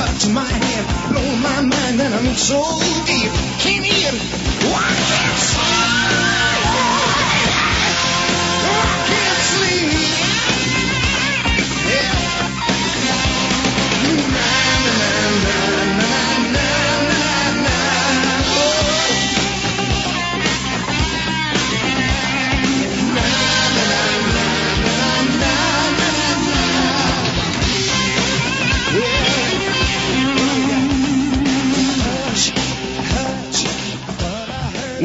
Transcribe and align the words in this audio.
Touch 0.00 0.28
my 0.32 0.44
hand. 0.44 0.86
Blow 1.12 1.30
my 1.48 1.60
mind 1.60 2.00
and 2.00 2.14
I'm 2.14 2.34
so 2.34 2.60
deep. 3.06 3.32
Can't 3.60 3.84
even 3.84 4.49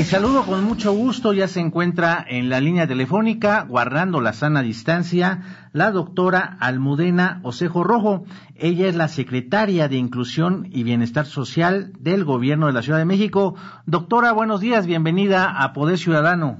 saludo 0.05 0.45
con 0.45 0.63
mucho 0.63 0.93
gusto, 0.93 1.33
ya 1.33 1.47
se 1.47 1.59
encuentra 1.59 2.23
en 2.27 2.49
la 2.49 2.59
línea 2.59 2.85
telefónica, 2.85 3.65
guardando 3.67 4.21
la 4.21 4.33
sana 4.33 4.61
distancia, 4.61 5.39
la 5.73 5.89
doctora 5.89 6.57
Almudena 6.59 7.39
Osejo 7.43 7.83
Rojo. 7.83 8.23
Ella 8.55 8.87
es 8.87 8.95
la 8.95 9.07
secretaria 9.07 9.87
de 9.87 9.95
Inclusión 9.95 10.67
y 10.71 10.83
Bienestar 10.83 11.25
Social 11.25 11.91
del 11.99 12.23
Gobierno 12.23 12.67
de 12.67 12.73
la 12.73 12.83
Ciudad 12.83 12.99
de 12.99 13.05
México. 13.05 13.55
Doctora, 13.87 14.31
buenos 14.31 14.61
días, 14.61 14.85
bienvenida 14.85 15.63
a 15.63 15.73
Poder 15.73 15.97
Ciudadano. 15.97 16.59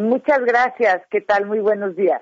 Muchas 0.00 0.40
gracias. 0.44 1.00
¿Qué 1.10 1.22
tal? 1.22 1.46
Muy 1.46 1.60
buenos 1.60 1.96
días. 1.96 2.20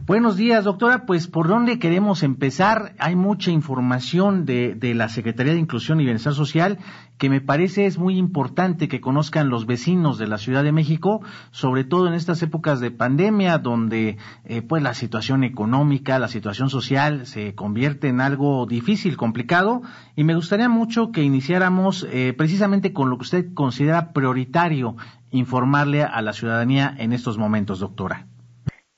Buenos 0.00 0.36
días, 0.36 0.64
doctora. 0.64 1.06
Pues, 1.06 1.28
¿por 1.28 1.48
dónde 1.48 1.78
queremos 1.78 2.22
empezar? 2.22 2.94
Hay 2.98 3.16
mucha 3.16 3.50
información 3.50 4.44
de, 4.44 4.76
la 4.94 5.08
Secretaría 5.08 5.54
de 5.54 5.60
Inclusión 5.60 5.98
y 5.98 6.04
Bienestar 6.04 6.34
Social 6.34 6.78
que 7.16 7.30
me 7.30 7.40
parece 7.40 7.86
es 7.86 7.96
muy 7.96 8.18
importante 8.18 8.88
que 8.88 9.00
conozcan 9.00 9.48
los 9.48 9.64
vecinos 9.64 10.18
de 10.18 10.26
la 10.26 10.36
Ciudad 10.36 10.62
de 10.62 10.72
México, 10.72 11.22
sobre 11.52 11.84
todo 11.84 12.06
en 12.06 12.12
estas 12.12 12.42
épocas 12.42 12.80
de 12.80 12.90
pandemia, 12.90 13.56
donde 13.56 14.18
eh, 14.44 14.60
pues 14.60 14.82
la 14.82 14.92
situación 14.92 15.42
económica, 15.42 16.18
la 16.18 16.28
situación 16.28 16.68
social 16.68 17.24
se 17.24 17.54
convierte 17.54 18.08
en 18.08 18.20
algo 18.20 18.66
difícil, 18.66 19.16
complicado, 19.16 19.80
y 20.16 20.24
me 20.24 20.34
gustaría 20.34 20.68
mucho 20.68 21.12
que 21.12 21.22
iniciáramos 21.22 22.06
eh, 22.10 22.34
precisamente 22.36 22.92
con 22.92 23.08
lo 23.08 23.16
que 23.16 23.22
usted 23.22 23.54
considera 23.54 24.12
prioritario 24.12 24.96
informarle 25.30 26.02
a 26.02 26.20
la 26.20 26.34
ciudadanía 26.34 26.94
en 26.98 27.14
estos 27.14 27.38
momentos, 27.38 27.78
doctora. 27.78 28.26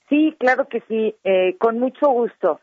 Sí, 0.09 0.35
claro 0.39 0.67
que 0.67 0.81
sí, 0.87 1.15
eh, 1.23 1.57
con 1.59 1.79
mucho 1.79 2.07
gusto. 2.09 2.61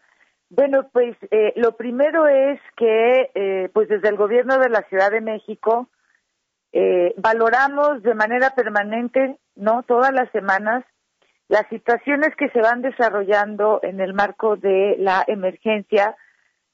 Bueno, 0.51 0.89
pues 0.93 1.17
eh, 1.31 1.53
lo 1.57 1.77
primero 1.77 2.27
es 2.27 2.61
que, 2.77 3.31
eh, 3.35 3.71
pues 3.73 3.89
desde 3.89 4.09
el 4.09 4.17
gobierno 4.17 4.59
de 4.59 4.69
la 4.69 4.83
Ciudad 4.89 5.11
de 5.11 5.21
México, 5.21 5.89
eh, 6.73 7.15
valoramos 7.17 8.03
de 8.03 8.15
manera 8.15 8.51
permanente, 8.51 9.39
¿no? 9.57 9.83
Todas 9.83 10.13
las 10.13 10.31
semanas, 10.31 10.85
las 11.49 11.67
situaciones 11.69 12.35
que 12.37 12.49
se 12.51 12.61
van 12.61 12.83
desarrollando 12.83 13.81
en 13.83 14.01
el 14.01 14.15
marco 14.15 14.57
de 14.57 14.97
la 14.99 15.25
emergencia, 15.27 16.17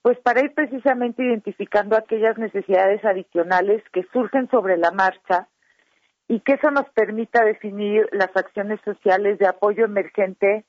pues 0.02 0.18
para 0.20 0.40
ir 0.40 0.54
precisamente 0.54 1.22
identificando 1.22 1.96
aquellas 1.96 2.38
necesidades 2.38 3.04
adicionales 3.04 3.82
que 3.92 4.04
surgen 4.12 4.48
sobre 4.50 4.76
la 4.76 4.90
marcha 4.90 5.48
y 6.30 6.38
que 6.38 6.52
eso 6.52 6.70
nos 6.70 6.88
permita 6.90 7.44
definir 7.44 8.08
las 8.12 8.30
acciones 8.36 8.78
sociales 8.84 9.36
de 9.40 9.48
apoyo 9.48 9.84
emergente 9.84 10.64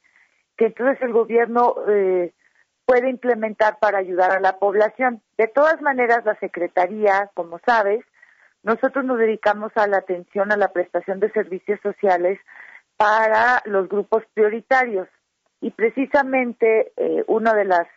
que 0.58 0.66
entonces 0.66 1.00
el 1.04 1.14
gobierno 1.14 1.76
eh, 1.88 2.34
puede 2.84 3.12
implementar 3.12 3.78
para 3.78 4.00
ayudar 4.00 4.32
a 4.32 4.40
la 4.40 4.58
población. 4.58 5.22
De 5.38 5.48
todas 5.48 5.80
maneras, 5.80 6.26
la 6.26 6.34
Secretaría, 6.40 7.30
como 7.36 7.60
sabes, 7.64 8.04
nosotros 8.64 9.06
nos 9.06 9.20
dedicamos 9.20 9.72
a 9.76 9.86
la 9.86 9.98
atención 9.98 10.52
a 10.52 10.58
la 10.58 10.74
prestación 10.74 11.20
de 11.20 11.32
servicios 11.32 11.80
sociales 11.84 12.40
para 12.98 13.62
los 13.66 13.88
grupos 13.88 14.24
prioritarios. 14.34 15.08
Y 15.62 15.70
precisamente 15.70 16.92
eh, 16.98 17.24
una 17.28 17.54
de 17.54 17.66
las 17.66 17.88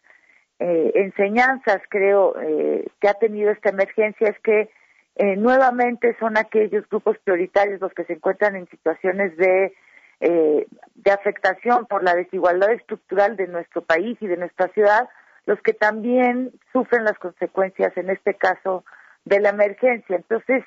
eh, 0.58 0.92
enseñanzas, 0.96 1.81
creo, 1.88 2.38
eh, 2.42 2.88
que 3.00 3.08
ha 3.08 3.14
tenido 3.14 3.50
esta 3.50 3.70
emergencia 3.70 4.28
es 4.28 4.38
que 4.41 4.69
eh, 5.16 5.36
nuevamente 5.36 6.16
son 6.19 6.36
aquellos 6.36 6.88
grupos 6.88 7.19
prioritarios 7.19 7.80
los 7.80 7.92
que 7.92 8.04
se 8.04 8.14
encuentran 8.14 8.56
en 8.56 8.69
situaciones 8.69 9.36
de, 9.36 9.75
eh, 10.20 10.66
de 10.94 11.10
afectación 11.10 11.86
por 11.86 12.02
la 12.02 12.14
desigualdad 12.14 12.72
estructural 12.72 13.36
de 13.36 13.47
nuestro 13.47 13.82
país 13.82 14.16
y 14.20 14.26
de 14.26 14.36
nuestra 14.36 14.69
ciudad, 14.69 15.08
los 15.47 15.60
que 15.60 15.72
también 15.72 16.52
sufren 16.72 17.04
las 17.04 17.19
consecuencias, 17.19 17.97
en 17.97 18.10
este 18.10 18.34
caso, 18.34 18.84
de 19.25 19.41
la 19.41 19.50
emergencia. 19.50 20.16
Entonces, 20.16 20.64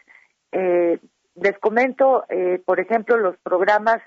eh, 0.52 1.00
les 1.36 1.58
comento, 1.60 2.26
eh, 2.30 2.62
por 2.66 2.80
ejemplo, 2.80 3.18
los 3.18 3.38
programas 3.38 4.02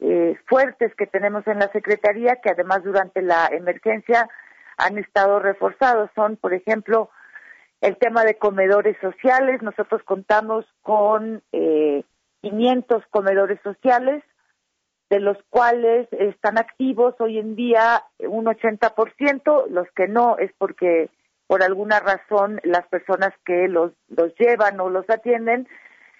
eh, 0.00 0.36
fuertes 0.46 0.94
que 0.94 1.06
tenemos 1.06 1.46
en 1.46 1.58
la 1.58 1.70
Secretaría, 1.72 2.36
que 2.36 2.50
además 2.50 2.82
durante 2.82 3.22
la 3.22 3.46
emergencia 3.46 4.28
han 4.76 4.98
estado 4.98 5.38
reforzados. 5.38 6.10
Son, 6.14 6.36
por 6.36 6.52
ejemplo, 6.52 7.10
el 7.86 7.96
tema 7.98 8.24
de 8.24 8.36
comedores 8.36 8.96
sociales. 9.00 9.62
Nosotros 9.62 10.02
contamos 10.02 10.66
con 10.82 11.42
eh, 11.52 12.02
500 12.42 13.04
comedores 13.10 13.60
sociales, 13.62 14.24
de 15.08 15.20
los 15.20 15.38
cuales 15.50 16.08
están 16.10 16.58
activos 16.58 17.14
hoy 17.20 17.38
en 17.38 17.54
día 17.54 18.02
un 18.18 18.46
80%. 18.46 19.68
Los 19.68 19.86
que 19.94 20.08
no 20.08 20.36
es 20.38 20.50
porque 20.58 21.10
por 21.46 21.62
alguna 21.62 22.00
razón 22.00 22.60
las 22.64 22.84
personas 22.88 23.32
que 23.44 23.68
los, 23.68 23.92
los 24.08 24.34
llevan 24.34 24.80
o 24.80 24.90
los 24.90 25.08
atienden, 25.08 25.68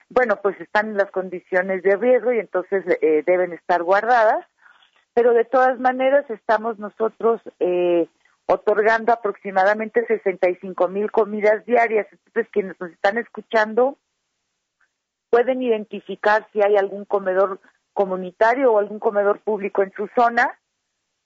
bueno, 0.08 0.36
pues 0.40 0.60
están 0.60 0.90
en 0.90 0.96
las 0.96 1.10
condiciones 1.10 1.82
de 1.82 1.96
riesgo 1.96 2.32
y 2.32 2.38
entonces 2.38 2.84
eh, 3.02 3.24
deben 3.26 3.52
estar 3.52 3.82
guardadas. 3.82 4.46
Pero 5.14 5.32
de 5.32 5.44
todas 5.44 5.80
maneras 5.80 6.30
estamos 6.30 6.78
nosotros 6.78 7.40
eh, 7.58 8.06
otorgando 8.46 9.12
aproximadamente 9.12 10.06
65 10.06 10.88
mil 10.88 11.10
comidas 11.10 11.64
diarias. 11.66 12.06
Entonces, 12.10 12.50
quienes 12.52 12.80
nos 12.80 12.90
están 12.92 13.18
escuchando 13.18 13.98
pueden 15.30 15.62
identificar 15.62 16.46
si 16.52 16.62
hay 16.62 16.76
algún 16.76 17.04
comedor 17.04 17.60
comunitario 17.92 18.72
o 18.72 18.78
algún 18.78 18.98
comedor 18.98 19.40
público 19.40 19.82
en 19.82 19.92
su 19.96 20.08
zona 20.14 20.58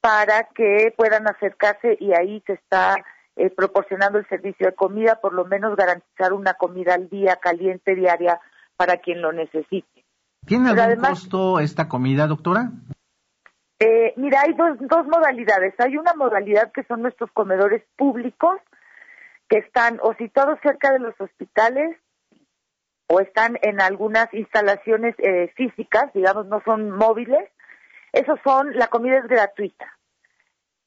para 0.01 0.45
que 0.55 0.95
puedan 0.97 1.29
acercarse 1.29 1.97
y 2.01 2.13
ahí 2.15 2.43
se 2.47 2.55
está 2.55 2.97
eh, 3.37 3.51
proporcionando 3.51 4.19
el 4.19 4.29
servicio 4.29 4.67
de 4.67 4.75
comida, 4.75 5.21
por 5.21 5.35
lo 5.35 5.45
menos 5.45 5.77
garantizar 5.77 6.33
una 6.33 6.55
comida 6.55 6.95
al 6.95 7.09
día 7.11 7.37
caliente 7.37 7.95
diaria 7.95 8.41
para 8.77 8.97
quien 8.97 9.21
lo 9.21 9.33
necesite. 9.33 10.05
¿Tiene 10.47 10.71
algún 10.71 10.85
además, 10.85 11.11
costo 11.11 11.61
esta 11.61 11.87
comida, 11.87 12.27
doctora? 12.27 12.71
Eh, 13.81 14.13
mira, 14.17 14.43
hay 14.43 14.53
dos, 14.53 14.77
dos 14.81 15.07
modalidades. 15.07 15.75
Hay 15.79 15.97
una 15.97 16.13
modalidad 16.15 16.71
que 16.73 16.85
son 16.85 17.01
nuestros 17.01 17.31
comedores 17.33 17.83
públicos, 17.97 18.61
que 19.49 19.59
están 19.59 19.99
o 20.03 20.15
situados 20.15 20.59
cerca 20.63 20.93
de 20.93 21.01
los 21.01 21.19
hospitales 21.19 21.97
o 23.09 23.21
están 23.21 23.59
en 23.63 23.81
algunas 23.81 24.33
instalaciones 24.33 25.17
eh, 25.19 25.51
físicas, 25.57 26.13
digamos, 26.13 26.47
no 26.47 26.63
son 26.65 26.91
móviles. 26.91 27.49
Esos 28.13 28.39
son, 28.45 28.77
la 28.77 28.89
comida 28.89 29.19
es 29.19 29.27
gratuita. 29.27 29.97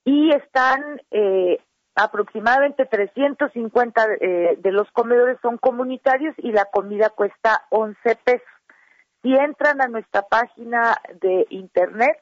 Y 0.05 0.31
están 0.33 1.01
eh, 1.11 1.59
aproximadamente 1.95 2.85
350 2.85 4.05
eh, 4.21 4.57
de 4.57 4.71
los 4.71 4.89
comedores 4.91 5.37
son 5.41 5.57
comunitarios 5.57 6.35
y 6.37 6.51
la 6.51 6.65
comida 6.65 7.09
cuesta 7.09 7.65
11 7.69 8.15
pesos. 8.23 8.47
Si 9.21 9.33
entran 9.33 9.81
a 9.81 9.87
nuestra 9.87 10.21
página 10.21 10.95
de 11.21 11.45
internet, 11.49 12.17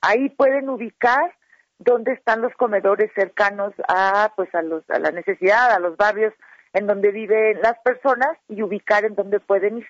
ahí 0.00 0.28
pueden 0.30 0.68
ubicar 0.68 1.34
dónde 1.78 2.12
están 2.12 2.42
los 2.42 2.52
comedores 2.54 3.10
cercanos 3.14 3.72
a 3.88 4.32
pues 4.36 4.52
a 4.54 4.62
los 4.62 4.88
a 4.90 4.98
la 4.98 5.10
necesidad, 5.10 5.72
a 5.72 5.78
los 5.78 5.96
barrios 5.96 6.34
en 6.72 6.86
donde 6.86 7.10
viven 7.10 7.60
las 7.62 7.78
personas 7.84 8.36
y 8.48 8.62
ubicar 8.62 9.04
en 9.04 9.14
dónde 9.14 9.40
pueden 9.40 9.78
ir. 9.78 9.86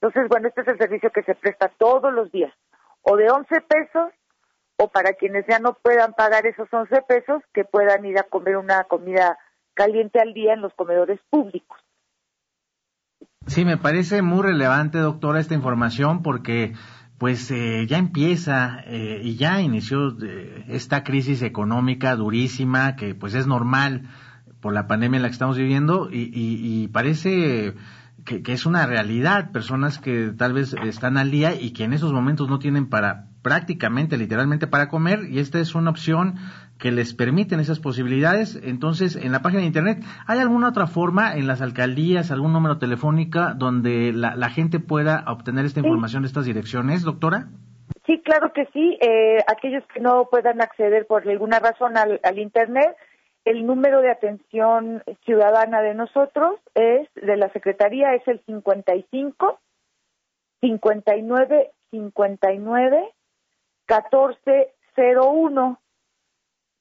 Entonces, 0.00 0.28
bueno, 0.28 0.48
este 0.48 0.62
es 0.62 0.68
el 0.68 0.78
servicio 0.78 1.10
que 1.10 1.22
se 1.22 1.34
presta 1.34 1.70
todos 1.78 2.12
los 2.12 2.30
días, 2.32 2.52
o 3.02 3.16
de 3.16 3.30
11 3.30 3.60
pesos 3.62 4.12
o 4.76 4.88
para 4.88 5.12
quienes 5.12 5.44
ya 5.46 5.58
no 5.58 5.74
puedan 5.74 6.12
pagar 6.14 6.46
esos 6.46 6.68
11 6.72 7.02
pesos, 7.02 7.42
que 7.52 7.64
puedan 7.64 8.04
ir 8.04 8.18
a 8.18 8.24
comer 8.24 8.56
una 8.56 8.84
comida 8.84 9.38
caliente 9.74 10.20
al 10.20 10.34
día 10.34 10.54
en 10.54 10.60
los 10.60 10.74
comedores 10.74 11.20
públicos. 11.30 11.78
Sí, 13.46 13.64
me 13.64 13.76
parece 13.76 14.22
muy 14.22 14.42
relevante, 14.42 14.98
doctora, 14.98 15.40
esta 15.40 15.54
información 15.54 16.22
porque 16.22 16.72
pues 17.22 17.52
eh, 17.52 17.86
ya 17.86 17.98
empieza 17.98 18.80
eh, 18.84 19.20
y 19.22 19.36
ya 19.36 19.60
inició 19.60 20.08
eh, 20.24 20.64
esta 20.66 21.04
crisis 21.04 21.42
económica 21.42 22.16
durísima 22.16 22.96
que 22.96 23.14
pues 23.14 23.34
es 23.34 23.46
normal 23.46 24.08
por 24.60 24.72
la 24.72 24.88
pandemia 24.88 25.18
en 25.18 25.22
la 25.22 25.28
que 25.28 25.34
estamos 25.34 25.56
viviendo 25.56 26.08
y, 26.10 26.32
y, 26.34 26.88
parece 26.88 27.74
que, 28.24 28.42
que, 28.42 28.52
es 28.52 28.66
una 28.66 28.86
realidad, 28.86 29.52
personas 29.52 29.98
que 29.98 30.32
tal 30.36 30.52
vez 30.52 30.74
están 30.82 31.16
al 31.16 31.30
día 31.30 31.54
y 31.54 31.70
que 31.70 31.84
en 31.84 31.92
esos 31.92 32.12
momentos 32.12 32.48
no 32.48 32.58
tienen 32.58 32.88
para 32.88 33.28
prácticamente, 33.42 34.16
literalmente 34.16 34.66
para 34.66 34.88
comer 34.88 35.28
y 35.30 35.38
esta 35.38 35.60
es 35.60 35.76
una 35.76 35.90
opción 35.90 36.40
que 36.82 36.90
les 36.90 37.14
permiten 37.14 37.60
esas 37.60 37.78
posibilidades. 37.78 38.60
Entonces, 38.64 39.14
en 39.14 39.30
la 39.30 39.40
página 39.40 39.60
de 39.60 39.68
Internet, 39.68 39.98
¿hay 40.26 40.40
alguna 40.40 40.70
otra 40.70 40.88
forma 40.88 41.36
en 41.36 41.46
las 41.46 41.62
alcaldías, 41.62 42.32
algún 42.32 42.52
número 42.52 42.78
telefónica 42.78 43.54
donde 43.54 44.12
la, 44.12 44.34
la 44.34 44.50
gente 44.50 44.80
pueda 44.80 45.22
obtener 45.28 45.64
esta 45.64 45.78
información 45.78 46.24
de 46.24 46.26
estas 46.26 46.44
direcciones, 46.44 47.04
doctora? 47.04 47.46
Sí, 48.04 48.20
claro 48.24 48.52
que 48.52 48.66
sí. 48.72 48.98
Eh, 49.00 49.38
aquellos 49.46 49.84
que 49.94 50.00
no 50.00 50.26
puedan 50.28 50.60
acceder 50.60 51.06
por 51.06 51.28
alguna 51.28 51.60
razón 51.60 51.96
al, 51.96 52.18
al 52.24 52.38
Internet, 52.40 52.96
el 53.44 53.64
número 53.64 54.00
de 54.00 54.10
atención 54.10 55.04
ciudadana 55.24 55.82
de 55.82 55.94
nosotros 55.94 56.58
es, 56.74 57.08
de 57.14 57.36
la 57.36 57.48
Secretaría, 57.52 58.12
es 58.14 58.26
el 58.26 58.40
55 58.44 59.60
59 60.60 61.70
59 61.92 63.04
1401 63.88 65.78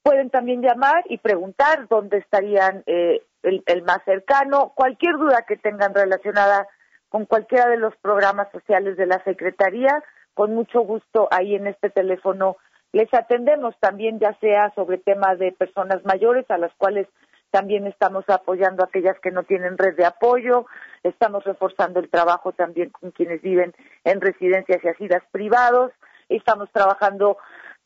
pueden 0.04 0.30
también 0.30 0.62
llamar 0.62 1.04
y 1.08 1.18
preguntar 1.18 1.88
dónde 1.88 2.18
estarían 2.18 2.84
eh, 2.86 3.22
el, 3.44 3.84
más 3.84 4.04
cercano, 4.06 4.74
cualquier 4.76 5.18
duda 5.18 5.46
que 5.48 5.58
tengan 5.58 5.94
relacionada 5.94 6.68
con 7.10 7.26
cualquiera 7.26 7.68
de 7.68 7.78
los 7.78 7.96
programas 7.98 8.50
sociales 8.52 8.98
de 8.98 9.06
la 9.06 9.24
Secretaría, 9.24 10.04
con 10.34 10.54
mucho 10.54 10.82
gusto 10.82 11.28
ahí 11.32 11.56
en 11.56 11.68
este 11.68 11.90
teléfono 11.90 12.58
les 12.94 13.14
atendemos. 13.14 13.76
También 13.80 14.20
ya 14.20 14.34
sea 14.40 14.72
sobre 14.76 14.98
temas 14.98 15.40
de 15.40 15.52
personas 15.52 16.04
mayores 16.06 16.50
a 16.50 16.58
las 16.58 16.74
cuales 16.76 17.08
también 17.52 17.86
estamos 17.86 18.24
apoyando 18.30 18.84
a 18.84 18.88
aquellas 18.88 19.20
que 19.20 19.32
no 19.32 19.44
tienen 19.44 19.78
red 19.78 19.96
de 19.98 20.06
apoyo, 20.06 20.66
estamos 21.04 21.44
reforzando 21.44 22.00
el 22.00 22.10
trabajo 22.10 22.54
también 22.54 22.90
con 22.92 23.12
quienes 23.12 23.42
viven 23.42 23.74
en 24.06 24.22
residencias 24.22 24.82
y 24.84 24.88
asilas 24.88 25.24
privados, 25.32 25.92
estamos 26.30 26.72
trabajando 26.72 27.38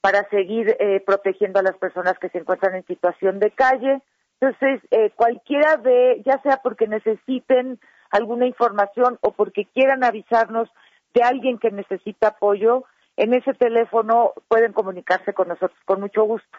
para 0.05 0.29
seguir 0.29 0.77
eh, 0.79 1.01
protegiendo 1.03 1.59
a 1.59 1.63
las 1.63 1.75
personas 1.77 2.13
que 2.19 2.29
se 2.29 2.37
encuentran 2.37 2.75
en 2.75 2.85
situación 2.85 3.39
de 3.39 3.49
calle. 3.49 4.03
Entonces, 4.39 4.79
eh, 4.91 5.09
cualquiera 5.15 5.77
de, 5.77 6.21
ya 6.23 6.39
sea 6.43 6.57
porque 6.57 6.85
necesiten 6.85 7.79
alguna 8.11 8.45
información 8.45 9.17
o 9.21 9.31
porque 9.31 9.65
quieran 9.65 10.03
avisarnos 10.03 10.69
de 11.15 11.23
alguien 11.23 11.57
que 11.57 11.71
necesita 11.71 12.27
apoyo, 12.27 12.83
en 13.17 13.33
ese 13.33 13.55
teléfono 13.55 14.33
pueden 14.47 14.73
comunicarse 14.73 15.33
con 15.33 15.47
nosotros 15.47 15.79
con 15.85 16.01
mucho 16.01 16.23
gusto. 16.25 16.55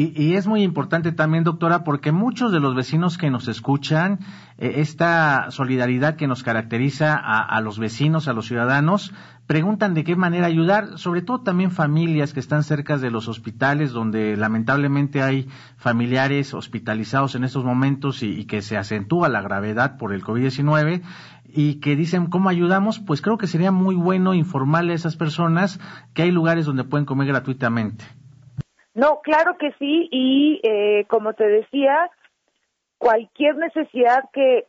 Y, 0.00 0.14
y, 0.16 0.36
es 0.36 0.46
muy 0.46 0.62
importante 0.62 1.12
también, 1.12 1.44
doctora, 1.44 1.84
porque 1.84 2.10
muchos 2.10 2.52
de 2.52 2.58
los 2.58 2.74
vecinos 2.74 3.18
que 3.18 3.28
nos 3.28 3.48
escuchan, 3.48 4.20
eh, 4.56 4.76
esta 4.76 5.50
solidaridad 5.50 6.16
que 6.16 6.26
nos 6.26 6.42
caracteriza 6.42 7.14
a, 7.16 7.42
a, 7.42 7.60
los 7.60 7.78
vecinos, 7.78 8.26
a 8.26 8.32
los 8.32 8.46
ciudadanos, 8.46 9.12
preguntan 9.46 9.92
de 9.92 10.02
qué 10.02 10.16
manera 10.16 10.46
ayudar, 10.46 10.96
sobre 10.96 11.20
todo 11.20 11.42
también 11.42 11.70
familias 11.70 12.32
que 12.32 12.40
están 12.40 12.62
cerca 12.62 12.96
de 12.96 13.10
los 13.10 13.28
hospitales, 13.28 13.92
donde 13.92 14.38
lamentablemente 14.38 15.20
hay 15.20 15.48
familiares 15.76 16.54
hospitalizados 16.54 17.34
en 17.34 17.44
estos 17.44 17.62
momentos 17.62 18.22
y, 18.22 18.30
y 18.30 18.46
que 18.46 18.62
se 18.62 18.78
acentúa 18.78 19.28
la 19.28 19.42
gravedad 19.42 19.98
por 19.98 20.14
el 20.14 20.24
COVID-19 20.24 21.02
y 21.44 21.74
que 21.74 21.94
dicen 21.94 22.28
cómo 22.28 22.48
ayudamos, 22.48 23.00
pues 23.00 23.20
creo 23.20 23.36
que 23.36 23.46
sería 23.46 23.70
muy 23.70 23.96
bueno 23.96 24.32
informarle 24.32 24.92
a 24.92 24.96
esas 24.96 25.16
personas 25.16 25.78
que 26.14 26.22
hay 26.22 26.30
lugares 26.30 26.64
donde 26.64 26.84
pueden 26.84 27.04
comer 27.04 27.26
gratuitamente. 27.26 28.06
No, 28.94 29.20
claro 29.22 29.56
que 29.56 29.72
sí, 29.78 30.08
y 30.10 30.60
eh, 30.64 31.04
como 31.08 31.34
te 31.34 31.46
decía, 31.46 32.10
cualquier 32.98 33.56
necesidad 33.56 34.24
que, 34.32 34.66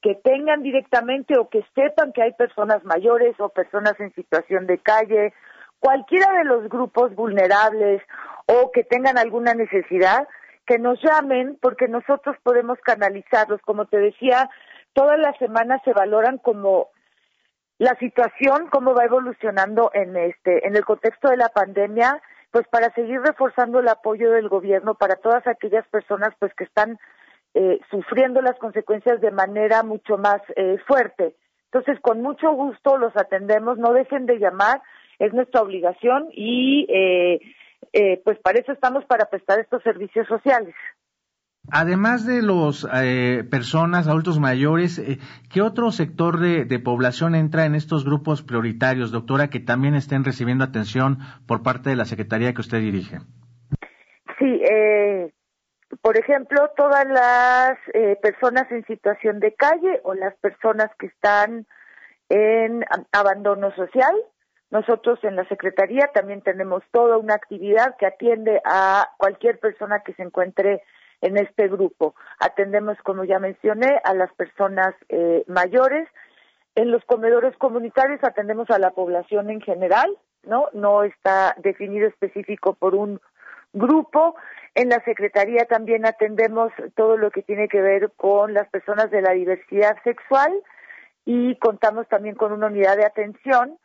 que 0.00 0.16
tengan 0.16 0.62
directamente 0.62 1.38
o 1.38 1.48
que 1.48 1.64
sepan 1.74 2.12
que 2.12 2.22
hay 2.22 2.32
personas 2.32 2.84
mayores 2.84 3.38
o 3.38 3.50
personas 3.50 3.98
en 4.00 4.12
situación 4.14 4.66
de 4.66 4.78
calle, 4.78 5.32
cualquiera 5.78 6.32
de 6.38 6.44
los 6.44 6.68
grupos 6.68 7.14
vulnerables 7.14 8.02
o 8.46 8.72
que 8.72 8.82
tengan 8.82 9.16
alguna 9.16 9.54
necesidad, 9.54 10.26
que 10.66 10.78
nos 10.78 11.00
llamen 11.02 11.56
porque 11.60 11.86
nosotros 11.86 12.36
podemos 12.42 12.78
canalizarlos. 12.80 13.60
Como 13.62 13.86
te 13.86 13.98
decía, 13.98 14.50
todas 14.92 15.18
las 15.18 15.36
semanas 15.38 15.80
se 15.84 15.92
valoran 15.92 16.38
como 16.38 16.88
la 17.78 17.94
situación, 17.96 18.68
cómo 18.70 18.94
va 18.94 19.04
evolucionando 19.04 19.90
en 19.94 20.16
este, 20.16 20.66
en 20.66 20.76
el 20.76 20.84
contexto 20.84 21.28
de 21.28 21.36
la 21.36 21.48
pandemia 21.48 22.20
pues 22.52 22.68
para 22.68 22.92
seguir 22.94 23.20
reforzando 23.20 23.80
el 23.80 23.88
apoyo 23.88 24.30
del 24.30 24.48
gobierno 24.48 24.94
para 24.94 25.16
todas 25.16 25.44
aquellas 25.46 25.88
personas 25.88 26.34
pues 26.38 26.54
que 26.54 26.64
están 26.64 26.98
eh, 27.54 27.80
sufriendo 27.90 28.40
las 28.42 28.58
consecuencias 28.58 29.20
de 29.20 29.30
manera 29.30 29.82
mucho 29.82 30.18
más 30.18 30.40
eh, 30.54 30.76
fuerte. 30.86 31.34
Entonces, 31.72 31.98
con 32.00 32.20
mucho 32.20 32.52
gusto 32.52 32.98
los 32.98 33.16
atendemos, 33.16 33.78
no 33.78 33.94
dejen 33.94 34.26
de 34.26 34.38
llamar, 34.38 34.82
es 35.18 35.32
nuestra 35.32 35.62
obligación 35.62 36.28
y 36.32 36.86
eh, 36.90 37.40
eh 37.94 38.20
pues 38.22 38.38
para 38.40 38.60
eso 38.60 38.72
estamos 38.72 39.04
para 39.06 39.26
prestar 39.26 39.58
estos 39.58 39.82
servicios 39.82 40.28
sociales. 40.28 40.74
Además 41.70 42.26
de 42.26 42.42
los 42.42 42.88
eh, 42.92 43.44
personas, 43.48 44.08
adultos 44.08 44.40
mayores, 44.40 44.98
eh, 44.98 45.18
¿qué 45.48 45.62
otro 45.62 45.92
sector 45.92 46.40
de, 46.40 46.78
población 46.80 47.34
entra 47.36 47.66
en 47.66 47.76
estos 47.76 48.04
grupos 48.04 48.42
prioritarios, 48.42 49.12
doctora, 49.12 49.48
que 49.48 49.60
también 49.60 49.94
estén 49.94 50.24
recibiendo 50.24 50.64
atención 50.64 51.18
por 51.46 51.62
parte 51.62 51.90
de 51.90 51.96
la 51.96 52.04
Secretaría 52.04 52.52
que 52.52 52.60
usted 52.60 52.78
dirige? 52.78 53.18
Sí, 54.38 54.60
eh, 54.68 55.32
por 56.00 56.18
ejemplo, 56.18 56.70
todas 56.76 57.06
las 57.06 57.78
eh, 57.94 58.16
personas 58.20 58.70
en 58.72 58.84
situación 58.86 59.38
de 59.38 59.54
calle 59.54 60.00
o 60.02 60.14
las 60.14 60.34
personas 60.38 60.90
que 60.98 61.06
están 61.06 61.66
en 62.28 62.84
abandono 63.12 63.70
social. 63.76 64.14
Nosotros 64.70 65.22
en 65.22 65.36
la 65.36 65.46
Secretaría 65.48 66.10
también 66.12 66.42
tenemos 66.42 66.82
toda 66.90 67.18
una 67.18 67.34
actividad 67.34 67.94
que 67.98 68.06
atiende 68.06 68.60
a 68.64 69.10
cualquier 69.16 69.60
persona 69.60 70.00
que 70.04 70.14
se 70.14 70.22
encuentre 70.22 70.82
en 71.22 71.38
este 71.38 71.68
grupo. 71.68 72.14
Atendemos, 72.38 72.98
como 73.02 73.24
ya 73.24 73.38
mencioné, 73.38 74.00
a 74.04 74.12
las 74.12 74.32
personas 74.34 74.94
eh, 75.08 75.44
mayores. 75.46 76.08
En 76.74 76.90
los 76.90 77.04
comedores 77.04 77.56
comunitarios 77.56 78.22
atendemos 78.22 78.68
a 78.70 78.78
la 78.78 78.90
población 78.90 79.48
en 79.50 79.60
general, 79.60 80.16
¿no? 80.42 80.66
No 80.72 81.04
está 81.04 81.54
definido 81.58 82.08
específico 82.08 82.74
por 82.74 82.94
un 82.94 83.20
grupo. 83.72 84.34
En 84.74 84.88
la 84.88 85.02
Secretaría 85.04 85.64
también 85.66 86.06
atendemos 86.06 86.72
todo 86.96 87.16
lo 87.16 87.30
que 87.30 87.42
tiene 87.42 87.68
que 87.68 87.80
ver 87.80 88.10
con 88.16 88.52
las 88.52 88.68
personas 88.68 89.10
de 89.10 89.22
la 89.22 89.32
diversidad 89.32 89.96
sexual 90.02 90.52
y 91.24 91.56
contamos 91.56 92.08
también 92.08 92.34
con 92.34 92.52
una 92.52 92.66
unidad 92.66 92.96
de 92.96 93.06
atención 93.06 93.78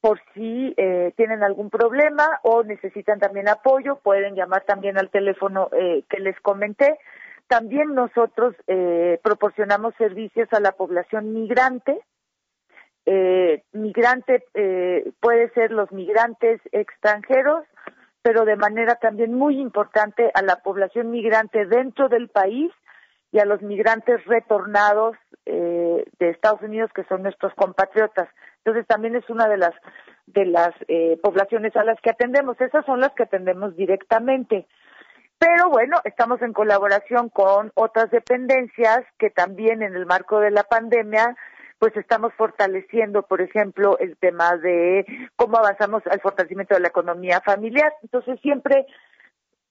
por 0.00 0.20
si 0.34 0.74
eh, 0.76 1.12
tienen 1.16 1.42
algún 1.42 1.70
problema 1.70 2.40
o 2.42 2.62
necesitan 2.62 3.18
también 3.18 3.48
apoyo, 3.48 3.96
pueden 3.96 4.34
llamar 4.34 4.62
también 4.64 4.96
al 4.98 5.10
teléfono 5.10 5.68
eh, 5.72 6.04
que 6.08 6.20
les 6.20 6.38
comenté. 6.40 6.98
También 7.48 7.94
nosotros 7.94 8.54
eh, 8.66 9.18
proporcionamos 9.22 9.94
servicios 9.96 10.48
a 10.52 10.60
la 10.60 10.72
población 10.72 11.32
migrante. 11.32 11.98
Eh, 13.06 13.62
migrante 13.72 14.44
eh, 14.52 15.12
puede 15.18 15.48
ser 15.54 15.72
los 15.72 15.90
migrantes 15.90 16.60
extranjeros, 16.72 17.64
pero 18.20 18.44
de 18.44 18.56
manera 18.56 18.96
también 18.96 19.32
muy 19.32 19.58
importante 19.58 20.30
a 20.34 20.42
la 20.42 20.56
población 20.56 21.10
migrante 21.10 21.64
dentro 21.64 22.10
del 22.10 22.28
país 22.28 22.70
y 23.32 23.38
a 23.38 23.46
los 23.46 23.62
migrantes 23.62 24.24
retornados 24.26 25.16
de 25.44 26.04
Estados 26.18 26.60
Unidos 26.60 26.90
que 26.94 27.04
son 27.04 27.22
nuestros 27.22 27.54
compatriotas. 27.54 28.28
Entonces 28.68 28.86
también 28.86 29.16
es 29.16 29.28
una 29.30 29.48
de 29.48 29.56
las 29.56 29.72
de 30.26 30.44
las 30.44 30.74
eh, 30.88 31.18
poblaciones 31.22 31.74
a 31.74 31.84
las 31.84 31.98
que 32.02 32.10
atendemos. 32.10 32.60
Esas 32.60 32.84
son 32.84 33.00
las 33.00 33.12
que 33.12 33.22
atendemos 33.22 33.74
directamente. 33.76 34.66
Pero 35.38 35.70
bueno, 35.70 35.96
estamos 36.04 36.42
en 36.42 36.52
colaboración 36.52 37.30
con 37.30 37.72
otras 37.74 38.10
dependencias 38.10 39.06
que 39.18 39.30
también 39.30 39.82
en 39.82 39.96
el 39.96 40.04
marco 40.04 40.40
de 40.40 40.50
la 40.50 40.64
pandemia 40.64 41.34
pues 41.78 41.96
estamos 41.96 42.34
fortaleciendo, 42.34 43.22
por 43.22 43.40
ejemplo, 43.40 43.96
el 44.00 44.18
tema 44.18 44.56
de 44.56 45.06
cómo 45.36 45.56
avanzamos 45.56 46.02
al 46.10 46.20
fortalecimiento 46.20 46.74
de 46.74 46.80
la 46.80 46.88
economía 46.88 47.40
familiar. 47.40 47.94
Entonces 48.02 48.38
siempre, 48.42 48.84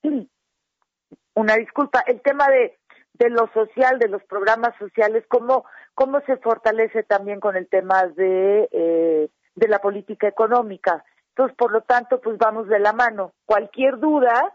una 1.34 1.54
disculpa, 1.54 2.02
el 2.04 2.20
tema 2.20 2.48
de 2.48 2.76
de 3.18 3.30
lo 3.30 3.48
social, 3.52 3.98
de 3.98 4.08
los 4.08 4.22
programas 4.24 4.74
sociales, 4.78 5.24
cómo, 5.28 5.64
cómo 5.94 6.20
se 6.22 6.36
fortalece 6.36 7.02
también 7.02 7.40
con 7.40 7.56
el 7.56 7.68
tema 7.68 8.06
de, 8.06 8.68
eh, 8.70 9.28
de 9.54 9.68
la 9.68 9.78
política 9.80 10.28
económica. 10.28 11.04
Entonces, 11.30 11.56
por 11.56 11.72
lo 11.72 11.82
tanto, 11.82 12.20
pues 12.20 12.38
vamos 12.38 12.68
de 12.68 12.78
la 12.78 12.92
mano. 12.92 13.32
Cualquier 13.44 13.98
duda 13.98 14.52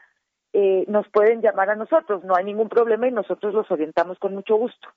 eh, 0.54 0.86
nos 0.88 1.08
pueden 1.10 1.42
llamar 1.42 1.70
a 1.70 1.76
nosotros, 1.76 2.24
no 2.24 2.36
hay 2.36 2.46
ningún 2.46 2.70
problema 2.70 3.08
y 3.08 3.12
nosotros 3.12 3.54
los 3.54 3.70
orientamos 3.72 4.20
con 4.20 4.34
mucho 4.34 4.56
gusto. 4.56 4.90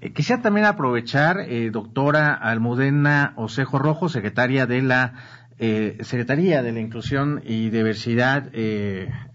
Eh, 0.00 0.12
quisiera 0.12 0.42
también 0.42 0.66
aprovechar, 0.66 1.40
eh, 1.40 1.70
doctora 1.70 2.34
Almudena 2.34 3.34
Osejo 3.36 3.78
Rojo, 3.78 4.08
secretaria 4.08 4.66
de 4.66 4.82
la 4.82 5.14
eh, 5.58 5.98
Secretaría 6.00 6.62
de 6.62 6.72
la 6.72 6.80
Inclusión 6.80 7.40
y 7.44 7.70
Diversidad 7.70 8.50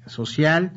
Social, 0.05 0.71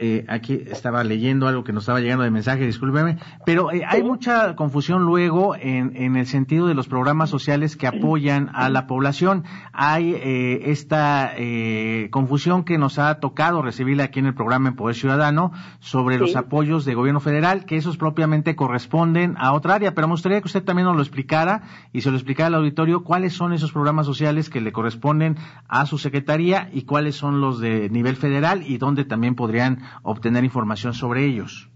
eh, 0.00 0.24
aquí 0.28 0.64
estaba 0.70 1.04
leyendo 1.04 1.46
algo 1.46 1.62
que 1.62 1.72
nos 1.72 1.82
estaba 1.82 2.00
llegando 2.00 2.24
de 2.24 2.30
mensaje, 2.30 2.64
discúlpeme, 2.64 3.18
pero 3.44 3.70
eh, 3.70 3.82
hay 3.86 4.02
mucha 4.02 4.56
confusión 4.56 5.02
luego 5.02 5.54
en, 5.54 5.94
en, 5.94 6.16
el 6.16 6.26
sentido 6.26 6.66
de 6.66 6.74
los 6.74 6.88
programas 6.88 7.28
sociales 7.28 7.76
que 7.76 7.86
apoyan 7.86 8.50
a 8.54 8.70
la 8.70 8.86
población. 8.86 9.44
Hay 9.72 10.14
eh, 10.14 10.70
esta 10.70 11.32
eh, 11.36 12.08
confusión 12.10 12.64
que 12.64 12.78
nos 12.78 12.98
ha 12.98 13.20
tocado 13.20 13.60
recibir 13.60 14.00
aquí 14.00 14.20
en 14.20 14.26
el 14.26 14.34
programa 14.34 14.70
en 14.70 14.76
Poder 14.76 14.96
Ciudadano 14.96 15.52
sobre 15.80 16.14
sí. 16.14 16.20
los 16.22 16.36
apoyos 16.36 16.84
de 16.84 16.94
gobierno 16.94 17.20
federal, 17.20 17.66
que 17.66 17.76
esos 17.76 17.98
propiamente 17.98 18.56
corresponden 18.56 19.34
a 19.38 19.52
otra 19.52 19.74
área, 19.74 19.94
pero 19.94 20.08
me 20.08 20.14
gustaría 20.14 20.40
que 20.40 20.46
usted 20.46 20.64
también 20.64 20.86
nos 20.86 20.96
lo 20.96 21.02
explicara 21.02 21.62
y 21.92 22.00
se 22.00 22.10
lo 22.10 22.16
explicara 22.16 22.46
al 22.46 22.54
auditorio 22.54 23.04
cuáles 23.04 23.34
son 23.34 23.52
esos 23.52 23.72
programas 23.72 24.06
sociales 24.06 24.48
que 24.48 24.62
le 24.62 24.72
corresponden 24.72 25.36
a 25.68 25.84
su 25.84 25.98
secretaría 25.98 26.70
y 26.72 26.82
cuáles 26.82 27.16
son 27.16 27.40
los 27.40 27.60
de 27.60 27.90
nivel 27.90 28.16
federal 28.16 28.62
y 28.66 28.78
dónde 28.78 29.04
también 29.04 29.34
podrían 29.34 29.89
obtener 30.02 30.44
información 30.44 30.94
sobre 30.94 31.24
ellos. 31.24 31.70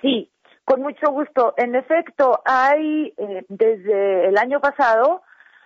Sí, 0.00 0.30
con 0.64 0.82
mucho 0.82 1.10
gusto. 1.10 1.54
En 1.56 1.74
efecto, 1.74 2.40
hay 2.44 3.14
eh, 3.16 3.44
desde 3.48 4.28
el 4.28 4.38
año 4.38 4.60
pasado 4.60 5.22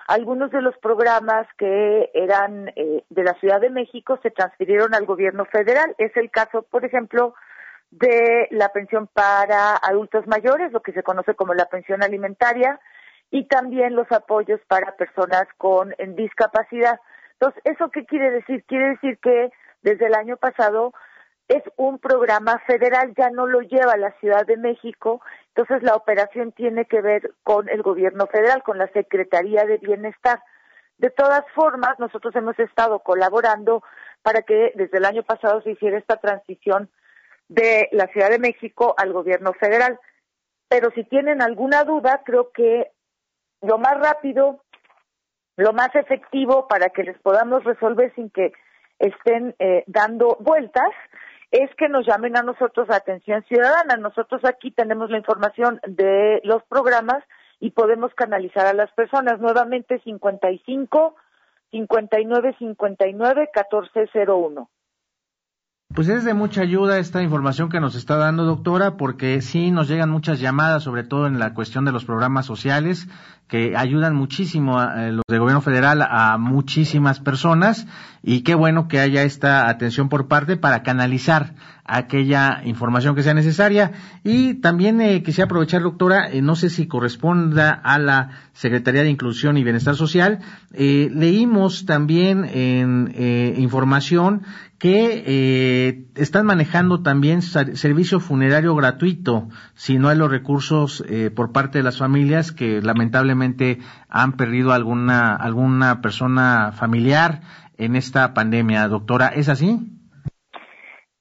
algunos 0.08 0.50
de 0.50 0.60
los 0.60 0.76
programas 0.78 1.46
que 1.56 2.10
eran 2.12 2.68
eh, 2.76 3.04
de 3.08 3.24
la 3.24 3.34
Ciudad 3.34 3.60
de 3.60 3.70
México 3.70 4.18
se 4.22 4.30
transfirieron 4.30 4.94
al 4.94 5.06
gobierno 5.06 5.44
federal. 5.46 5.94
Es 5.98 6.16
el 6.16 6.30
caso, 6.30 6.62
por 6.62 6.84
ejemplo, 6.84 7.34
de 7.90 8.48
la 8.50 8.70
pensión 8.70 9.06
para 9.06 9.76
adultos 9.76 10.26
mayores, 10.26 10.72
lo 10.72 10.80
que 10.80 10.92
se 10.92 11.02
conoce 11.02 11.34
como 11.34 11.54
la 11.54 11.66
pensión 11.66 12.02
alimentaria, 12.02 12.80
y 13.30 13.44
también 13.44 13.94
los 13.94 14.10
apoyos 14.12 14.60
para 14.68 14.96
personas 14.96 15.46
con 15.56 15.94
discapacidad. 16.16 17.00
Entonces, 17.34 17.62
¿eso 17.64 17.90
qué 17.90 18.04
quiere 18.04 18.30
decir? 18.30 18.64
Quiere 18.66 18.90
decir 18.90 19.18
que 19.22 19.50
desde 19.82 20.06
el 20.06 20.14
año 20.14 20.36
pasado 20.36 20.92
es 21.48 21.62
un 21.76 21.98
programa 21.98 22.58
federal, 22.66 23.14
ya 23.16 23.30
no 23.30 23.46
lo 23.46 23.60
lleva 23.60 23.96
la 23.96 24.12
Ciudad 24.20 24.46
de 24.46 24.56
México, 24.56 25.20
entonces 25.48 25.82
la 25.82 25.96
operación 25.96 26.52
tiene 26.52 26.86
que 26.86 27.00
ver 27.00 27.32
con 27.42 27.68
el 27.68 27.82
gobierno 27.82 28.26
federal, 28.26 28.62
con 28.62 28.78
la 28.78 28.88
Secretaría 28.88 29.64
de 29.64 29.78
Bienestar. 29.78 30.42
De 30.98 31.10
todas 31.10 31.44
formas, 31.54 31.98
nosotros 31.98 32.34
hemos 32.36 32.58
estado 32.58 33.00
colaborando 33.00 33.82
para 34.22 34.42
que 34.42 34.72
desde 34.76 34.98
el 34.98 35.04
año 35.04 35.24
pasado 35.24 35.60
se 35.62 35.72
hiciera 35.72 35.98
esta 35.98 36.16
transición 36.16 36.88
de 37.48 37.88
la 37.92 38.06
Ciudad 38.08 38.30
de 38.30 38.38
México 38.38 38.94
al 38.96 39.12
gobierno 39.12 39.52
federal. 39.54 39.98
Pero 40.68 40.90
si 40.92 41.04
tienen 41.04 41.42
alguna 41.42 41.84
duda, 41.84 42.22
creo 42.24 42.50
que 42.52 42.92
lo 43.60 43.78
más 43.78 43.98
rápido, 43.98 44.62
lo 45.56 45.72
más 45.72 45.94
efectivo 45.94 46.66
para 46.66 46.90
que 46.90 47.02
les 47.02 47.18
podamos 47.18 47.62
resolver 47.64 48.14
sin 48.14 48.30
que 48.30 48.52
estén 48.98 49.54
eh, 49.58 49.84
dando 49.86 50.36
vueltas, 50.40 50.90
es 51.52 51.70
que 51.76 51.88
nos 51.88 52.06
llamen 52.06 52.36
a 52.36 52.42
nosotros 52.42 52.88
a 52.90 52.96
atención 52.96 53.44
ciudadana. 53.46 53.96
Nosotros 53.98 54.42
aquí 54.44 54.70
tenemos 54.70 55.10
la 55.10 55.18
información 55.18 55.80
de 55.86 56.40
los 56.44 56.62
programas 56.64 57.22
y 57.60 57.70
podemos 57.70 58.12
canalizar 58.14 58.66
a 58.66 58.72
las 58.72 58.90
personas. 58.92 59.38
Nuevamente 59.38 60.00
55 60.02 61.14
59 61.70 62.56
59 62.58 63.50
1401. 63.54 64.70
Pues 65.94 66.08
es 66.08 66.24
de 66.24 66.32
mucha 66.32 66.62
ayuda 66.62 66.98
esta 66.98 67.22
información 67.22 67.68
que 67.68 67.78
nos 67.78 67.96
está 67.96 68.16
dando, 68.16 68.44
doctora, 68.44 68.96
porque 68.96 69.42
sí 69.42 69.70
nos 69.70 69.88
llegan 69.88 70.08
muchas 70.08 70.40
llamadas, 70.40 70.82
sobre 70.82 71.04
todo 71.04 71.26
en 71.26 71.38
la 71.38 71.52
cuestión 71.52 71.84
de 71.84 71.92
los 71.92 72.06
programas 72.06 72.46
sociales, 72.46 73.08
que 73.46 73.76
ayudan 73.76 74.14
muchísimo 74.14 74.78
a, 74.78 75.08
eh, 75.08 75.12
los 75.12 75.24
de 75.28 75.38
gobierno 75.38 75.60
federal 75.60 76.00
a 76.00 76.38
muchísimas 76.38 77.20
personas 77.20 77.86
y 78.22 78.42
qué 78.42 78.54
bueno 78.54 78.88
que 78.88 79.00
haya 79.00 79.22
esta 79.22 79.68
atención 79.68 80.08
por 80.08 80.28
parte 80.28 80.56
para 80.56 80.82
canalizar 80.82 81.54
aquella 81.84 82.62
información 82.64 83.16
que 83.16 83.22
sea 83.22 83.34
necesaria. 83.34 83.92
Y 84.22 84.54
también 84.54 85.00
eh, 85.00 85.22
quisiera 85.22 85.46
aprovechar, 85.46 85.82
doctora, 85.82 86.30
eh, 86.30 86.40
no 86.40 86.54
sé 86.54 86.70
si 86.70 86.86
corresponda 86.86 87.70
a 87.70 87.98
la 87.98 88.30
Secretaría 88.52 89.02
de 89.02 89.10
Inclusión 89.10 89.56
y 89.56 89.64
Bienestar 89.64 89.96
Social, 89.96 90.38
eh, 90.72 91.10
leímos 91.12 91.84
también 91.84 92.44
en 92.44 93.12
eh, 93.14 93.54
información 93.58 94.42
que 94.82 95.22
eh, 95.24 96.06
están 96.16 96.44
manejando 96.44 97.02
también 97.02 97.40
servicio 97.40 98.18
funerario 98.18 98.74
gratuito 98.74 99.48
si 99.76 99.96
no 99.96 100.08
hay 100.08 100.18
los 100.18 100.28
recursos 100.28 101.04
eh, 101.08 101.30
por 101.30 101.52
parte 101.52 101.78
de 101.78 101.84
las 101.84 101.98
familias 101.98 102.50
que 102.50 102.82
lamentablemente 102.82 103.78
han 104.08 104.32
perdido 104.32 104.72
alguna 104.72 105.36
alguna 105.36 106.00
persona 106.00 106.72
familiar 106.72 107.42
en 107.78 107.96
esta 107.96 108.34
pandemia, 108.34 108.88
doctora, 108.88 109.28
¿es 109.28 109.48
así? 109.48 109.78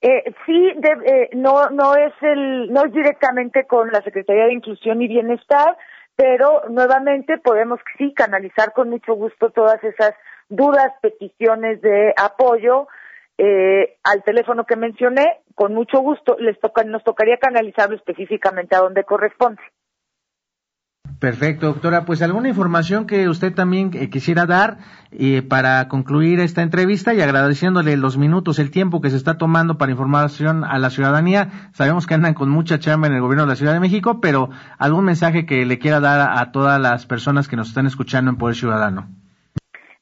Eh, 0.01 0.33
sí, 0.45 0.73
de, 0.77 0.89
eh, 1.05 1.29
no 1.33 1.69
no 1.69 1.95
es 1.95 2.13
el 2.21 2.71
no 2.73 2.85
es 2.85 2.91
directamente 2.91 3.67
con 3.67 3.91
la 3.91 4.01
Secretaría 4.01 4.45
de 4.45 4.53
Inclusión 4.53 5.01
y 5.01 5.07
Bienestar, 5.07 5.77
pero 6.15 6.63
nuevamente 6.69 7.37
podemos 7.37 7.79
sí 7.97 8.13
canalizar 8.13 8.73
con 8.73 8.89
mucho 8.89 9.13
gusto 9.13 9.51
todas 9.51 9.83
esas 9.83 10.13
dudas, 10.49 10.91
peticiones 11.01 11.81
de 11.81 12.13
apoyo 12.17 12.87
eh, 13.37 13.97
al 14.03 14.23
teléfono 14.23 14.65
que 14.65 14.75
mencioné, 14.75 15.39
con 15.55 15.73
mucho 15.73 15.99
gusto 15.99 16.35
les 16.39 16.59
toca, 16.59 16.83
nos 16.83 17.03
tocaría 17.03 17.37
canalizarlo 17.37 17.95
específicamente 17.95 18.75
a 18.75 18.79
donde 18.79 19.03
corresponde. 19.03 19.61
Perfecto, 21.21 21.67
doctora. 21.67 22.03
Pues 22.03 22.23
alguna 22.23 22.49
información 22.49 23.05
que 23.05 23.29
usted 23.29 23.53
también 23.53 23.91
eh, 23.93 24.09
quisiera 24.09 24.47
dar 24.47 24.77
eh, 25.11 25.43
para 25.47 25.87
concluir 25.87 26.39
esta 26.39 26.63
entrevista 26.63 27.13
y 27.13 27.21
agradeciéndole 27.21 27.95
los 27.95 28.17
minutos, 28.17 28.57
el 28.57 28.71
tiempo 28.71 29.01
que 29.01 29.11
se 29.11 29.17
está 29.17 29.37
tomando 29.37 29.77
para 29.77 29.91
información 29.91 30.63
a 30.63 30.79
la 30.79 30.89
ciudadanía. 30.89 31.49
Sabemos 31.73 32.07
que 32.07 32.15
andan 32.15 32.33
con 32.33 32.49
mucha 32.49 32.79
chamba 32.79 33.05
en 33.05 33.13
el 33.13 33.21
gobierno 33.21 33.43
de 33.43 33.49
la 33.49 33.55
Ciudad 33.55 33.73
de 33.73 33.79
México, 33.79 34.19
pero 34.19 34.49
algún 34.79 35.05
mensaje 35.05 35.45
que 35.45 35.63
le 35.63 35.77
quiera 35.77 35.99
dar 35.99 36.39
a, 36.39 36.51
todas 36.51 36.81
las 36.81 37.05
personas 37.05 37.47
que 37.47 37.55
nos 37.55 37.67
están 37.67 37.85
escuchando 37.85 38.31
en 38.31 38.37
Poder 38.37 38.55
Ciudadano. 38.55 39.07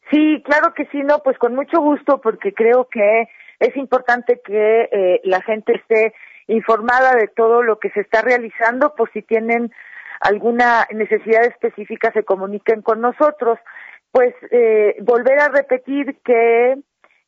Sí, 0.10 0.42
claro 0.46 0.74
que 0.74 0.86
sí, 0.86 1.00
no, 1.04 1.20
pues 1.20 1.38
con 1.38 1.54
mucho 1.54 1.82
gusto, 1.82 2.22
porque 2.22 2.54
creo 2.54 2.88
que 2.90 3.28
es 3.60 3.76
importante 3.76 4.40
que 4.46 4.88
eh, 4.90 5.22
la 5.26 5.42
gente 5.42 5.76
esté 5.76 6.14
informada 6.48 7.16
de 7.16 7.28
todo 7.28 7.62
lo 7.62 7.78
que 7.78 7.90
se 7.90 8.00
está 8.00 8.22
realizando, 8.22 8.96
por 8.96 9.12
si 9.12 9.22
tienen 9.22 9.70
alguna 10.20 10.86
necesidad 10.92 11.46
específica 11.46 12.12
se 12.12 12.24
comuniquen 12.24 12.82
con 12.82 13.02
nosotros. 13.02 13.60
Pues 14.12 14.34
eh, 14.52 14.98
volver 15.02 15.40
a 15.40 15.50
repetir 15.50 16.18
que 16.24 16.78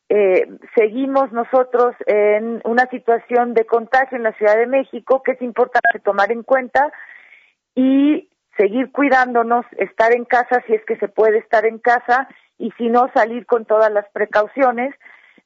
eh, 0.08 0.48
seguimos 0.74 1.32
nosotros 1.32 1.94
en 2.06 2.60
una 2.64 2.86
situación 2.90 3.54
de 3.54 3.64
contagio 3.64 4.16
en 4.16 4.24
la 4.24 4.32
Ciudad 4.32 4.56
de 4.56 4.66
México 4.66 5.22
que 5.22 5.32
es 5.32 5.42
importante 5.42 6.00
tomar 6.04 6.30
en 6.32 6.42
cuenta 6.42 6.92
y 7.74 8.28
seguir 8.58 8.92
cuidándonos, 8.92 9.64
estar 9.78 10.14
en 10.14 10.24
casa 10.24 10.62
si 10.66 10.74
es 10.74 10.84
que 10.84 10.96
se 10.98 11.08
puede 11.08 11.38
estar 11.38 11.64
en 11.64 11.78
casa 11.78 12.28
y 12.58 12.70
si 12.72 12.88
no 12.88 13.10
salir 13.14 13.46
con 13.46 13.64
todas 13.64 13.90
las 13.90 14.06
precauciones. 14.10 14.94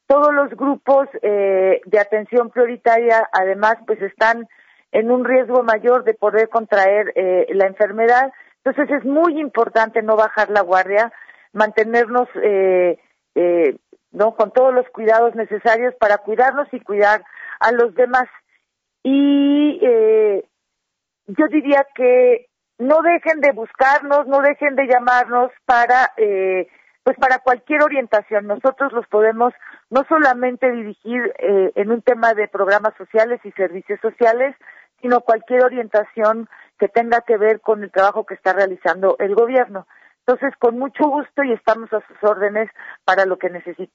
Todos 0.08 0.34
los 0.34 0.50
grupos 0.50 1.08
eh, 1.22 1.80
de 1.84 1.98
atención 2.00 2.50
prioritaria 2.50 3.28
además 3.32 3.76
pues 3.86 4.00
están 4.02 4.48
en 4.96 5.10
un 5.10 5.26
riesgo 5.26 5.62
mayor 5.62 6.04
de 6.04 6.14
poder 6.14 6.48
contraer 6.48 7.12
eh, 7.16 7.46
la 7.50 7.66
enfermedad. 7.66 8.32
Entonces 8.64 8.96
es 8.96 9.04
muy 9.04 9.38
importante 9.38 10.00
no 10.00 10.16
bajar 10.16 10.48
la 10.48 10.62
guardia, 10.62 11.12
mantenernos 11.52 12.28
eh, 12.42 12.98
eh, 13.34 13.76
no 14.12 14.34
con 14.34 14.52
todos 14.52 14.72
los 14.72 14.88
cuidados 14.88 15.34
necesarios 15.34 15.94
para 16.00 16.16
cuidarnos 16.18 16.66
y 16.72 16.80
cuidar 16.80 17.22
a 17.60 17.72
los 17.72 17.94
demás. 17.94 18.26
Y 19.02 19.78
eh, 19.82 20.44
yo 21.26 21.46
diría 21.48 21.86
que 21.94 22.46
no 22.78 23.02
dejen 23.02 23.40
de 23.40 23.52
buscarnos, 23.52 24.26
no 24.26 24.40
dejen 24.40 24.76
de 24.76 24.86
llamarnos 24.86 25.50
para 25.66 26.14
eh, 26.16 26.68
pues 27.04 27.18
para 27.18 27.40
cualquier 27.40 27.82
orientación. 27.82 28.46
Nosotros 28.46 28.92
los 28.94 29.06
podemos 29.08 29.52
no 29.90 30.04
solamente 30.08 30.72
dirigir 30.72 31.34
eh, 31.38 31.70
en 31.74 31.90
un 31.90 32.00
tema 32.00 32.32
de 32.32 32.48
programas 32.48 32.94
sociales 32.96 33.40
y 33.44 33.52
servicios 33.52 34.00
sociales, 34.00 34.56
sino 35.00 35.20
cualquier 35.20 35.62
orientación 35.62 36.48
que 36.78 36.88
tenga 36.88 37.20
que 37.20 37.36
ver 37.36 37.60
con 37.60 37.82
el 37.82 37.90
trabajo 37.90 38.24
que 38.26 38.34
está 38.34 38.52
realizando 38.52 39.16
el 39.18 39.34
gobierno. 39.34 39.86
Entonces, 40.26 40.54
con 40.58 40.78
mucho 40.78 41.08
gusto 41.08 41.44
y 41.44 41.52
estamos 41.52 41.92
a 41.92 42.00
sus 42.06 42.16
órdenes 42.22 42.68
para 43.04 43.26
lo 43.26 43.38
que 43.38 43.48
necesite. 43.48 43.92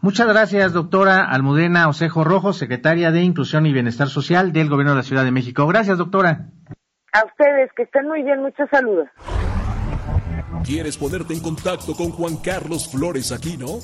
Muchas 0.00 0.28
gracias, 0.28 0.72
doctora 0.72 1.24
Almudena 1.24 1.88
Osejo 1.88 2.22
Rojo, 2.22 2.52
secretaria 2.52 3.10
de 3.10 3.22
Inclusión 3.22 3.66
y 3.66 3.72
Bienestar 3.72 4.08
Social 4.08 4.52
del 4.52 4.68
Gobierno 4.70 4.92
de 4.92 4.98
la 4.98 5.02
Ciudad 5.02 5.24
de 5.24 5.32
México. 5.32 5.66
Gracias, 5.66 5.98
doctora. 5.98 6.46
A 7.12 7.24
ustedes, 7.24 7.70
que 7.76 7.82
estén 7.82 8.06
muy 8.06 8.22
bien, 8.22 8.40
muchos 8.40 8.68
saludos. 8.70 9.08
¿Quieres 10.64 10.96
ponerte 10.96 11.34
en 11.34 11.40
contacto 11.40 11.94
con 11.94 12.10
Juan 12.10 12.36
Carlos 12.36 12.90
Flores 12.90 13.32
Aquino? 13.32 13.80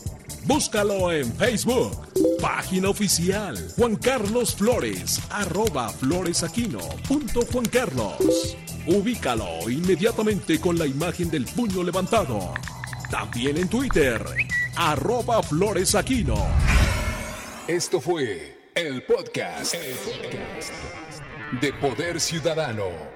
Búscalo 0.47 1.11
en 1.11 1.33
Facebook, 1.37 2.13
página 2.39 2.91
oficial 2.91 3.57
Juan 3.77 3.97
Carlos 3.97 4.55
Flores, 4.55 5.21
arroba 5.31 5.89
floresaquino 5.89 6.81
punto 7.09 7.41
Juan 7.51 7.65
Carlos. 7.65 8.57
Ubícalo 8.87 9.71
inmediatamente 9.71 10.61
con 10.61 10.79
la 10.79 10.87
imagen 10.87 11.31
del 11.31 11.47
puño 11.47 11.83
levantado. 11.83 12.53
También 13.11 13.57
en 13.57 13.69
Twitter, 13.69 14.23
arroba 14.77 15.43
floresaquino. 15.43 16.37
Esto 17.67 17.99
fue 17.99 18.71
el 18.75 19.03
podcast, 19.05 19.75
el 19.75 19.95
podcast 19.95 20.73
de 21.63 21.73
Poder 21.73 22.21
Ciudadano. 22.21 23.14